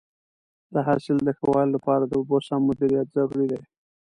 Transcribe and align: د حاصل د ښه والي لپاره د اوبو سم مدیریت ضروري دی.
د 0.73 0.75
حاصل 0.87 1.17
د 1.23 1.29
ښه 1.37 1.45
والي 1.51 1.71
لپاره 1.75 2.03
د 2.05 2.11
اوبو 2.19 2.37
سم 2.47 2.61
مدیریت 2.69 3.07
ضروري 3.15 3.47
دی. 3.51 3.59